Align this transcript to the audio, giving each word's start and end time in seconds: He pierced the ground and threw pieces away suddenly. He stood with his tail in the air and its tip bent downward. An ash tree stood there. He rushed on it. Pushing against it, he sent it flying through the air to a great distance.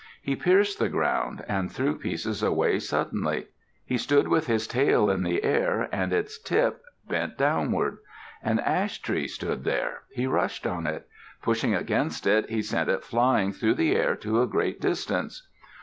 He 0.19 0.35
pierced 0.35 0.79
the 0.79 0.89
ground 0.89 1.45
and 1.47 1.71
threw 1.71 1.95
pieces 1.95 2.41
away 2.41 2.79
suddenly. 2.79 3.45
He 3.85 3.99
stood 3.99 4.27
with 4.27 4.47
his 4.47 4.65
tail 4.65 5.11
in 5.11 5.21
the 5.21 5.43
air 5.43 5.87
and 5.91 6.11
its 6.11 6.39
tip 6.41 6.81
bent 7.07 7.37
downward. 7.37 7.99
An 8.41 8.57
ash 8.61 8.99
tree 9.03 9.27
stood 9.27 9.63
there. 9.63 10.01
He 10.09 10.25
rushed 10.25 10.65
on 10.65 10.87
it. 10.87 11.07
Pushing 11.43 11.75
against 11.75 12.25
it, 12.25 12.49
he 12.49 12.63
sent 12.63 12.89
it 12.89 13.03
flying 13.03 13.51
through 13.51 13.75
the 13.75 13.95
air 13.95 14.15
to 14.15 14.41
a 14.41 14.47
great 14.47 14.81
distance. 14.81 15.47